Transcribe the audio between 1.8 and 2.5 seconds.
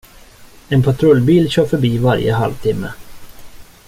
varje